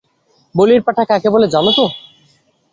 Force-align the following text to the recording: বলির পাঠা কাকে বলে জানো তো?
বলির 0.55 0.81
পাঠা 0.85 1.03
কাকে 1.09 1.29
বলে 1.33 1.47
জানো 1.53 1.71
তো? 1.77 1.85